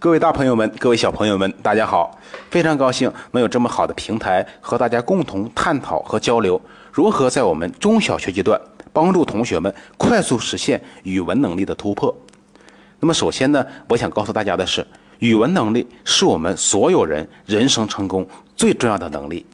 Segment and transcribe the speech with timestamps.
[0.00, 2.18] 各位大朋友们，各位小朋友们，大家好！
[2.50, 6.58] 非常高兴能有这么好的平台和大家共同探讨和交流，
[6.90, 8.58] 如何在我们中小学阶段
[8.94, 12.16] 帮助同学们快速实现语文能力的突破。
[12.98, 14.86] 那么，首先呢，我想告诉大家的是，
[15.18, 18.26] 语文能力是我们所有人人生成功
[18.56, 19.44] 最重要的能力。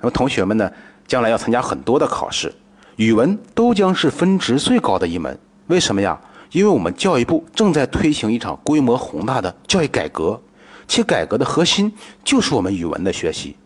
[0.00, 0.70] 那么，同学们呢，
[1.06, 2.52] 将来要参加很多的考试，
[2.96, 5.38] 语文都将是分值最高的一门。
[5.68, 6.20] 为什么呀？
[6.52, 10.40] 因为我们教育部正在推行一场规模宏大的教育改革，
[10.88, 11.92] 其改革的核心
[12.24, 13.56] 就是我们语文的学习。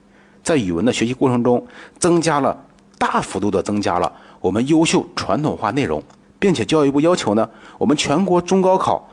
[0.42, 1.66] 在语文的学习过程中，
[1.98, 2.64] 增加了
[2.98, 6.02] 大幅度的增加了我们优秀传统化内容，
[6.38, 9.08] 并且教育部要求呢，我们全国中高考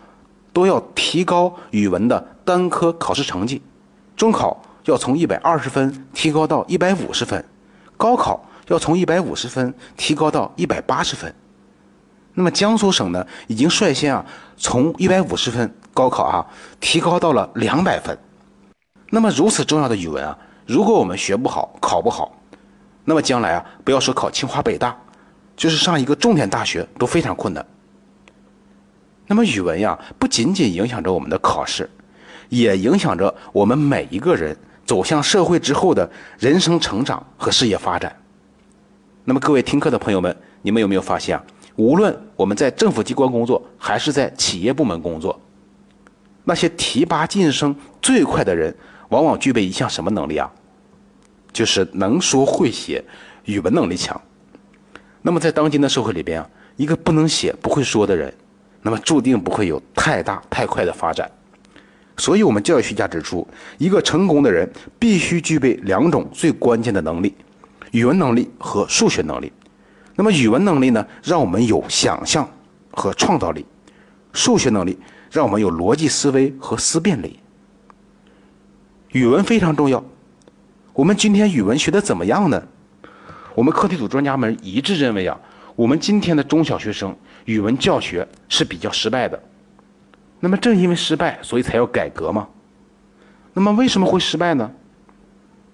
[0.51, 3.61] 都要提高语文的单科考试成绩，
[4.17, 7.45] 中考要从一百二十分提高到一百五十分，
[7.95, 11.33] 高考要从一百五十分提高到一百八十分。
[12.33, 14.25] 那么江苏省呢，已经率先啊，
[14.57, 16.45] 从一百五十分高考啊，
[16.79, 18.17] 提高到了两百分。
[19.09, 22.33] 那么如此重要的语文啊，如果我们学不好、考不好，
[23.03, 24.97] 那么将来啊，不要说考清华北大，
[25.57, 27.65] 就是上一个重点大学都非常困难。
[29.27, 31.89] 那么语文呀，不仅仅影响着我们的考试，
[32.47, 38.15] 也影响着我们每一个人走向社会之后的人生成长和事业发展。
[39.25, 41.43] 那么各位听课的朋友们，你们有没有发现啊？
[41.75, 45.39] 无论我们在政府机关工作，还是在企业部门工作，
[46.43, 48.75] 那些提拔晋升最快的人，
[49.09, 50.51] 往往具备一项什么能力啊？
[51.53, 53.03] 就是能说会写，
[53.45, 54.19] 语文能力强。
[55.21, 58.33] 那么在当今的社会里边啊，一个不能写、不会说的人，
[58.81, 61.29] 那么注定不会有太大太快的发展。
[62.17, 63.47] 所以，我们教育学家指出，
[63.77, 64.69] 一个成功的人
[64.99, 67.33] 必须具备两种最关键的能力：
[67.91, 69.51] 语文能力和数学能力。
[70.21, 72.47] 那么语文能力呢，让我们有想象
[72.91, 73.63] 和创造力；
[74.31, 74.95] 数学能力
[75.31, 77.39] 让我们有逻辑思维和思辨力。
[79.13, 80.03] 语文非常重要。
[80.93, 82.63] 我们今天语文学的怎么样呢？
[83.55, 85.35] 我们课题组专家们一致认为啊，
[85.75, 89.41] 我们今天的中小学生语文教学是比较失败的。
[90.39, 92.47] 那么正因为失败，所以才要改革吗？
[93.53, 94.71] 那么为什么会失败呢？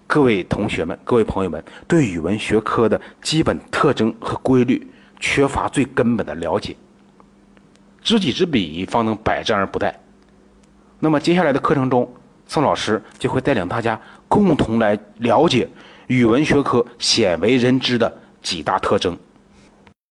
[0.07, 6.75] 各位同学们，各位朋友们，对语文学科的基本特征和规律缺乏最根本的了解。
[8.01, 9.93] 知己知彼，方能百战而不殆。
[10.99, 12.09] 那么接下来的课程中，
[12.47, 15.67] 宋老师就会带领大家共同来了解
[16.07, 19.15] 语文学科鲜为人知的几大特征。